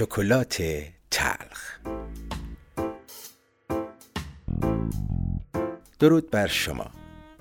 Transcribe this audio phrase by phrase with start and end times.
[0.00, 0.62] شکلات
[1.10, 1.78] تلخ.
[5.98, 6.90] درود بر شما.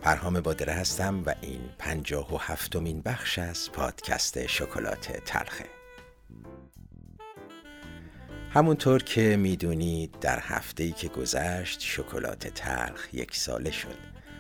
[0.02, 5.66] پرهام بادره هستم و این پنجاه و هفتمین بخش از پادکست شکلات تلخه.
[8.50, 13.98] همونطور که می‌دونید در هفته ای که گذشت شکلات تلخ یک ساله شد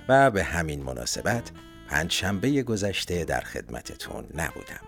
[0.09, 1.51] و به همین مناسبت
[1.89, 4.85] پنج شنبه گذشته در خدمتتون نبودم.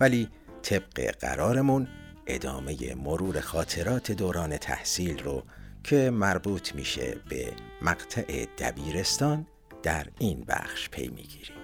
[0.00, 0.28] ولی
[0.62, 1.88] طبق قرارمون
[2.28, 5.42] ادامه مرور خاطرات دوران تحصیل رو
[5.84, 9.46] که مربوط میشه به مقطع دبیرستان
[9.82, 11.56] در این بخش پی می‌گیریم.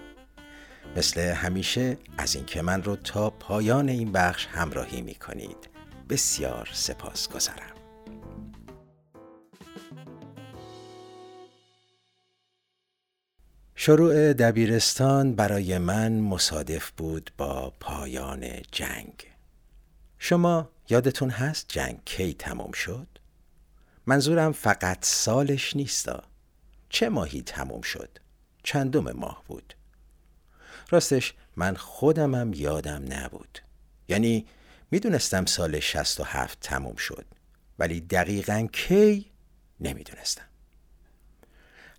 [0.96, 5.68] مثل همیشه از اینکه من رو تا پایان این بخش همراهی می‌کنید
[6.10, 7.74] بسیار سپاس گذارم.
[13.76, 19.34] شروع دبیرستان برای من مصادف بود با پایان جنگ.
[20.27, 23.06] شما یادتون هست جنگ کی تمام شد؟
[24.06, 26.23] منظورم فقط سالش نیستا
[26.88, 28.18] چه ماهی تموم شد؟
[28.63, 29.74] چندم ماه بود؟
[30.90, 33.59] راستش من خودمم یادم نبود
[34.09, 34.46] یعنی
[34.90, 37.26] می‌دونستم سال 67 تموم شد
[37.79, 39.30] ولی دقیقا کی
[39.80, 40.46] نمی‌دونستم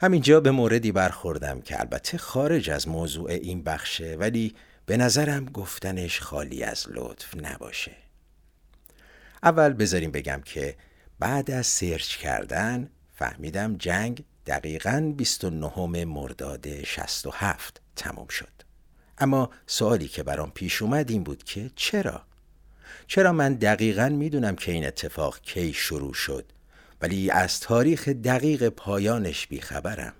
[0.01, 4.55] همینجا به موردی برخوردم که البته خارج از موضوع این بخشه ولی
[4.85, 8.04] به نظرم گفتنش خالی از لطف نباشه
[9.45, 10.75] اول بذاریم بگم که
[11.19, 18.51] بعد از سرچ کردن فهمیدم جنگ دقیقا 29 مرداد 67 تموم شد
[19.17, 22.21] اما سوالی که برام پیش اومد این بود که چرا؟
[23.07, 26.45] چرا من دقیقا می‌دونم که این اتفاق کی شروع شد
[27.01, 30.13] ولی از تاریخ دقیق پایانش بیخبرم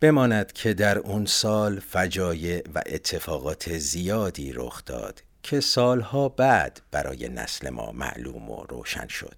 [0.00, 7.28] بماند که در اون سال فجایع و اتفاقات زیادی رخ داد که سالها بعد برای
[7.28, 9.36] نسل ما معلوم و روشن شد.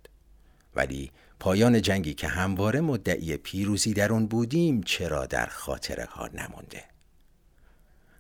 [0.77, 6.85] ولی پایان جنگی که همواره مدعی پیروزی در اون بودیم چرا در خاطره ها نمونده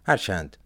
[0.06, 0.56] هرچند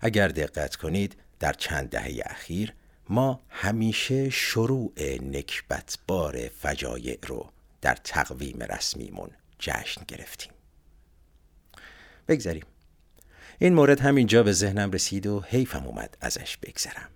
[0.00, 2.74] اگر دقت کنید در چند دهه اخیر
[3.08, 7.50] ما همیشه شروع نکبتبار فجایع رو
[7.80, 10.52] در تقویم رسمیمون جشن گرفتیم.
[12.28, 12.64] بگذاریم
[13.58, 17.08] این مورد همینجا به ذهنم رسید و حیفم اومد ازش بگذرم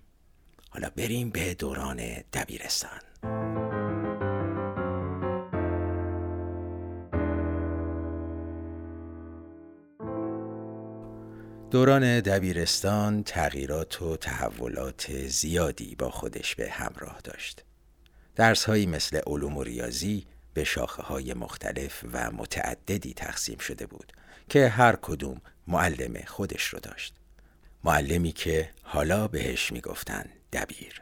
[0.69, 2.01] حالا بریم به دوران
[2.33, 2.99] دبیرستان
[11.71, 17.63] دوران دبیرستان تغییرات و تحولات زیادی با خودش به همراه داشت.
[18.35, 24.13] درس هایی مثل علوم و ریاضی به شاخه های مختلف و متعددی تقسیم شده بود
[24.49, 25.41] که هر کدوم
[25.71, 27.13] معلم خودش رو داشت.
[27.83, 31.01] معلمی که حالا بهش می‌گفتن دبیر.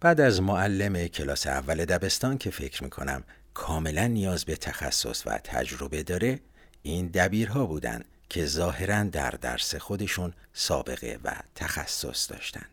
[0.00, 6.02] بعد از معلم کلاس اول دبستان که فکر می‌کنم کاملا نیاز به تخصص و تجربه
[6.02, 6.40] داره
[6.82, 12.66] این دبیرها بودن که ظاهرا در درس خودشون سابقه و تخصص داشتن.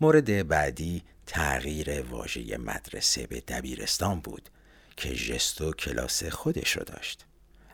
[0.00, 4.48] مورد بعدی تغییر واژه مدرسه به دبیرستان بود
[4.96, 7.24] که جستو کلاس خودش رو داشت.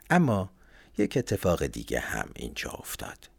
[0.09, 0.49] اما
[0.97, 3.29] یک اتفاق دیگه هم اینجا افتاد.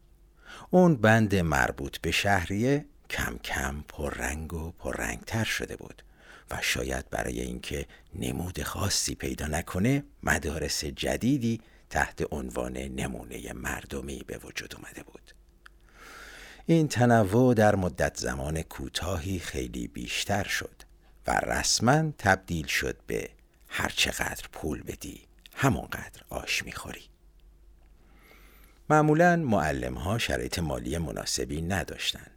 [0.71, 6.03] اون بند مربوط به شهریه کم کم پررنگ و پررنگتر شده بود
[6.51, 11.61] و شاید برای اینکه نمود خاصی پیدا نکنه مدارس جدیدی
[11.91, 15.35] تحت عنوان نمونه مردمی به وجود اومده بود
[16.67, 20.83] این تنوع در مدت زمان کوتاهی خیلی بیشتر شد
[21.27, 23.31] و رسما تبدیل شد به
[23.69, 25.21] هر چقدر پول بدی
[25.55, 27.03] همونقدر آش می‌خوری
[28.91, 32.31] معمولا معلم ها شرایط مالی مناسبی نداشتند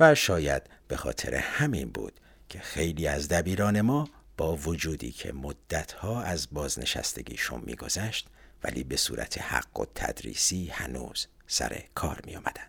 [0.00, 6.22] و شاید به خاطر همین بود که خیلی از دبیران ما با وجودی که مدتها
[6.22, 8.28] از بازنشستگیشون میگذشت
[8.64, 12.66] ولی به صورت حق و تدریسی هنوز سر کار می آمدن.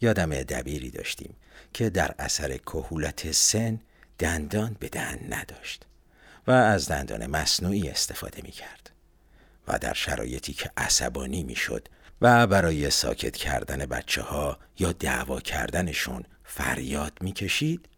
[0.00, 1.36] یادم دبیری داشتیم
[1.72, 3.80] که در اثر کهولت سن
[4.18, 5.86] دندان به دهن نداشت
[6.46, 8.90] و از دندان مصنوعی استفاده می کرد
[9.68, 11.88] و در شرایطی که عصبانی می شد
[12.20, 17.88] و برای ساکت کردن بچه ها یا دعوا کردنشون فریاد می کشید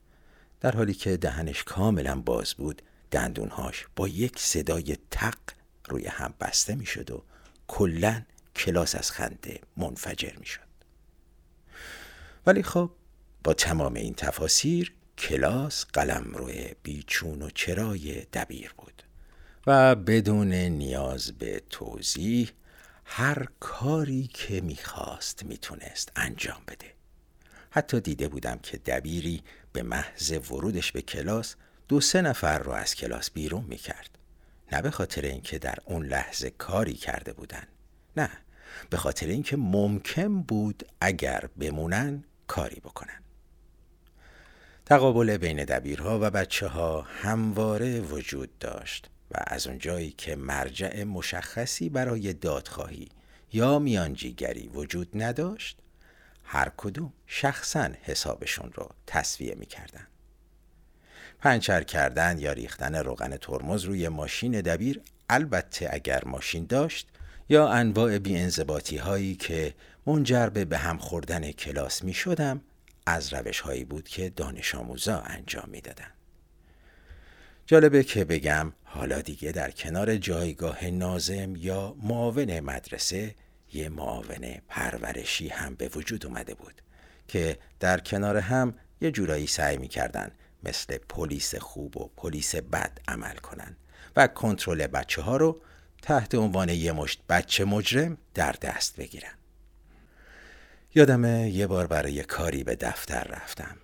[0.60, 5.38] در حالی که دهنش کاملا باز بود دندونهاش با یک صدای تق
[5.88, 7.22] روی هم بسته می شد و
[7.66, 8.22] کلا
[8.56, 10.60] کلاس از خنده منفجر می شد.
[12.46, 12.90] ولی خب
[13.44, 19.02] با تمام این تفاسیر کلاس قلم روی بیچون و چرای دبیر بود
[19.66, 22.50] و بدون نیاز به توضیح
[23.08, 26.92] هر کاری که می‌خواست می‌تونست انجام بده.
[27.70, 29.42] حتی دیده بودم که دبیری
[29.72, 31.54] به محض ورودش به کلاس
[31.88, 34.18] دو سه نفر رو از کلاس بیرون می کرد.
[34.72, 37.66] نه به خاطر اینکه در اون لحظه کاری کرده بودن.
[38.16, 38.30] نه
[38.90, 43.22] به خاطر اینکه ممکن بود اگر بمونن کاری بکنن.
[44.86, 49.10] تقابل بین دبیرها و بچه ها همواره وجود داشت.
[49.30, 53.08] و از اونجایی که مرجع مشخصی برای دادخواهی
[53.52, 55.78] یا میانجیگری وجود نداشت
[56.44, 60.06] هر کدوم شخصا حسابشون رو تصویه می‌کردن
[61.40, 65.00] پنچر کردن یا ریختن روغن ترمز روی ماشین دبیر
[65.30, 67.08] البته اگر ماشین داشت
[67.48, 69.74] یا انواع بیانضباطی هایی که
[70.06, 72.60] منجر به به هم خوردن کلاس می شدم
[73.06, 76.10] از روش هایی بود که دانش آموزا انجام می دادن.
[77.66, 83.34] جالبه که بگم حالا دیگه در کنار جایگاه نازم یا معاون مدرسه
[83.72, 86.82] یه معاون پرورشی هم به وجود اومده بود
[87.28, 90.30] که در کنار هم یه جورایی سعی می‌کردن
[90.62, 93.76] مثل پلیس خوب و پلیس بد عمل کنن
[94.16, 95.60] و کنترل بچه ها رو
[96.02, 99.34] تحت عنوان یه مشت بچه مجرم در دست بگیرن.
[100.94, 103.76] یادمه یه بار برای کاری به دفتر رفتم.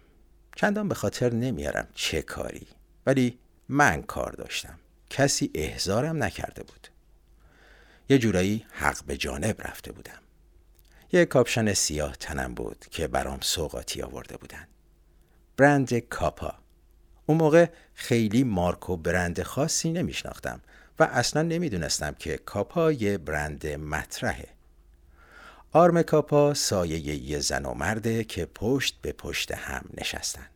[0.57, 2.67] چندان به خاطر نمیارم چه کاری
[3.07, 3.39] ولی
[3.69, 4.79] من کار داشتم.
[5.13, 6.89] کسی احزارم نکرده بود.
[8.09, 10.19] یه جورایی حق به جانب رفته بودم.
[11.13, 14.67] یه کاپشن سیاه تنم بود که برام سوقاتی آورده بودن.
[15.57, 16.55] برند کاپا.
[17.27, 20.61] اون موقع خیلی مارک و برند خاصی نمیشناختم
[20.99, 24.49] و اصلا نمی‌دونستم که کاپا یه برند مطرحه.
[25.73, 30.47] آرم کاپا سایه یه زن و مرده که پشت به پشت هم نشستن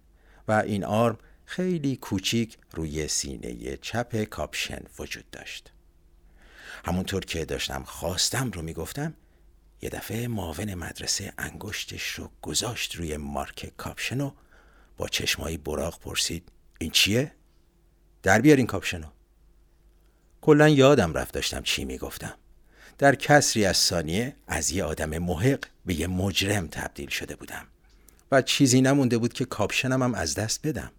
[0.49, 5.73] و این آرم خیلی کوچیک روی سینه چپ کاپشن وجود داشت.
[6.85, 9.15] همونطور که داشتم خواسته‌م رو می‌گفتم
[9.83, 14.31] یه دفعه معاون مدرسه انگشتش رو گذاشت روی مارک کاپشن و
[14.97, 16.49] با چشمایی براغ پرسید
[16.79, 17.33] این چیه؟
[18.23, 19.07] در بیار این کاپشنو
[20.41, 22.35] کلا یادم رفت داشتم چی می‌گفتم.
[22.99, 27.67] در کسری از ثانیه از یه آدم محق به یه مجرم تبدیل شده بودم
[28.33, 30.93] و چیزی نمونده بود که کاپشنم هم از دست بدم.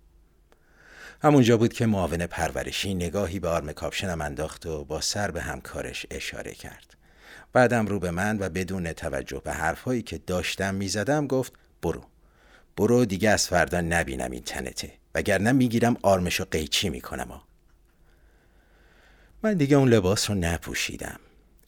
[1.22, 6.06] همونجا بود که معاون پرورشی نگاهی به آرم کاپشنم انداخت و با سر به همکارش
[6.12, 6.98] اشاره کرد.
[7.54, 12.04] بعدم رو به من و بدون توجه به حرفهایی که داشتم می‌زدم گفت برو.
[12.78, 14.92] برو دیگه از فردا نبینم این تنته.
[15.16, 17.42] وگرنه می‌گیرم آرمشو قیچی می‌کنم
[19.44, 21.20] من دیگه اون لباس رو نپوشیدم.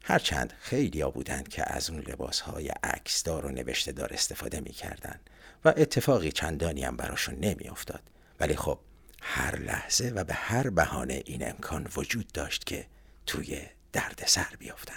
[0.03, 5.19] هرچند خیلی بودند که از اون لباس های عکسدار و نوشته دار استفاده می‌کردن
[5.65, 8.01] و اتفاقی چندانی هم براشون نمیافتاد.
[8.39, 8.79] ولی خب
[9.31, 12.85] هر لحظه و به هر بهانه این امکان وجود داشت که
[13.25, 13.61] توی
[13.93, 14.93] درد سر بیافتن.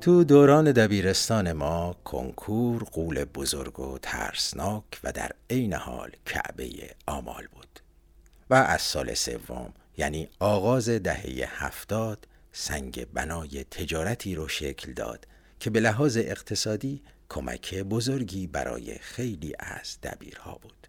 [0.00, 6.70] تو دوران دبیرستان ما کنکور قول بزرگ و ترسناک و در عین حال کعبه
[7.06, 7.80] آمال بود.
[8.50, 12.26] و از سال سوم یعنی آغاز دهه هفتاد
[12.58, 15.26] سنگ بنای تجارتی رو شکل داد
[15.60, 20.88] که به لحاظ اقتصادی کمک بزرگی برای خیلی از دبیرها بود.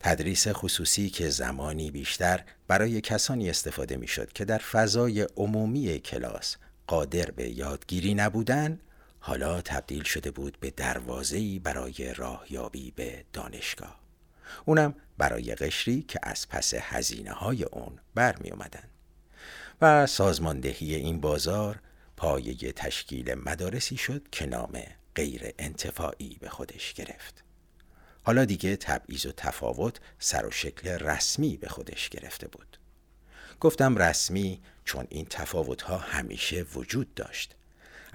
[0.00, 6.56] تدریس خصوصی که زمانی بیشتر برای کسانی استفاده می شد که در فضای عمومی کلاس
[6.86, 8.80] قادر به یادگیری نبودن
[9.18, 14.00] حالا تبدیل شده بود به دروازه‌ای برای راهیابی به دانشگاه.
[14.64, 18.93] اونم برای قشری که از پس هزینه های اون برمی اومدن.
[19.80, 21.80] و سازماندهی این بازار
[22.16, 24.82] پایه تشکیل مدارسی شد که نام
[25.14, 27.44] غیر انتفاعی به خودش گرفت.
[28.22, 32.78] حالا دیگه تبعیض و تفاوت سر و شکل رسمی به خودش گرفته بود.
[33.60, 37.54] گفتم رسمی چون این تفاوت ها همیشه وجود داشت.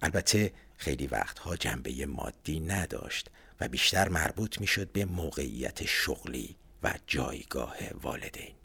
[0.02, 6.94] البته خیلی وقتها جنبه مادی نداشت و بیشتر مربوط می شد به موقعیت شغلی و
[7.08, 8.59] جایگاه والدین.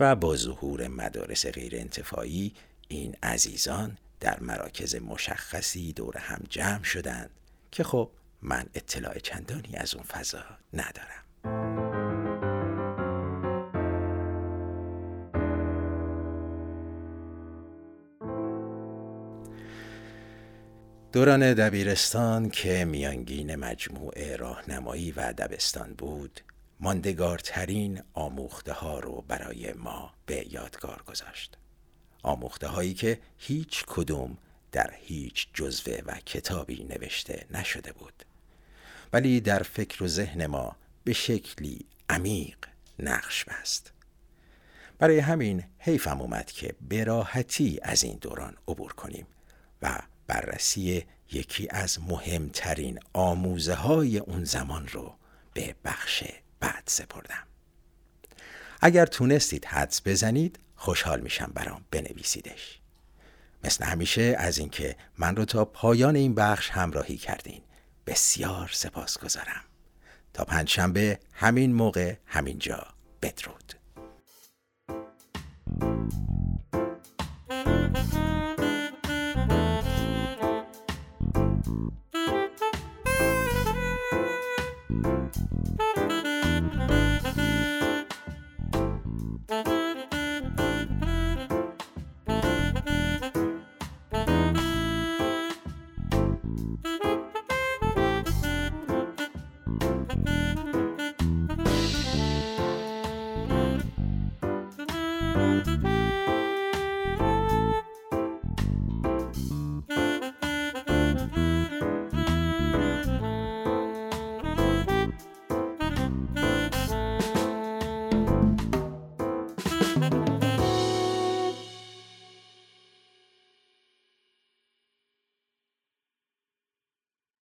[0.00, 2.52] و با ظهور مدارس غیر انتفاعی
[2.88, 7.30] این عزیزان در مراکز مشخصی دور هم جمع شدند
[7.70, 8.10] که خب
[8.42, 11.22] من اطلاع چندانی از اون فضا ندارم.
[21.12, 26.40] دوران دبیرستان که میانگین مجموعه راهنمایی و دبستان بود
[26.80, 31.58] ماندگارترین آموخته ها رو برای ما به یادگار گذاشت.
[32.22, 34.38] آموخته هایی که هیچ کدوم
[34.72, 38.24] در هیچ جزوه و کتابی نوشته نشده بود.
[39.12, 42.56] ولی در فکر و ذهن ما به شکلی عمیق
[42.98, 43.92] نقش بست.
[44.98, 49.26] برای همین حیفم اومد که براحتی از این دوران عبور کنیم
[49.82, 55.14] و بررسی یکی از مهمترین آموزه های اون زمان رو
[55.54, 56.24] به بخش
[56.60, 57.46] بعد سپردم.
[58.80, 62.80] اگر تونستید حدس بزنید خوشحال میشم برام بنویسیدش.
[63.64, 67.62] مثل همیشه از اینکه من رو تا پایان این بخش همراهی کردین.
[68.06, 69.64] بسیار سپاس گذارم.
[70.34, 72.86] تا پنجشنبه همین موقع همینجا
[73.22, 73.72] بدرود.
[85.98, 86.35] Thank you.
[86.68, 87.75] Thank you.